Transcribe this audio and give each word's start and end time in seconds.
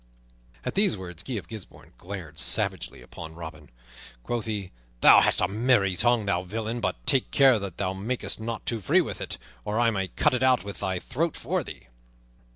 At 0.65 0.73
these 0.73 0.97
words 0.97 1.21
Guy 1.21 1.33
of 1.33 1.47
Gisbourne 1.47 1.93
glared 1.99 2.39
savagely 2.39 3.03
upon 3.03 3.35
Robin. 3.35 3.69
Quoth 4.23 4.45
he, 4.47 4.71
"Thou 5.01 5.21
hast 5.21 5.41
a 5.41 5.47
merry 5.47 5.95
tongue, 5.95 6.25
thou 6.25 6.41
villain; 6.41 6.79
but 6.81 7.05
take 7.05 7.29
care 7.29 7.59
that 7.59 7.77
thou 7.77 7.93
makest 7.93 8.39
not 8.39 8.65
too 8.65 8.81
free 8.81 9.01
with 9.01 9.21
it, 9.21 9.37
or 9.63 9.79
I 9.79 9.91
may 9.91 10.07
cut 10.07 10.33
it 10.33 10.41
out 10.41 10.61
from 10.61 10.71
thy 10.71 10.97
throat 10.97 11.35
for 11.37 11.63
thee." 11.63 11.83